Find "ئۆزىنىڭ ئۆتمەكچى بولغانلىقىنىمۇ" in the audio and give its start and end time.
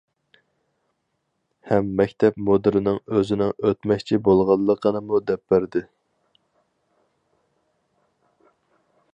3.17-5.21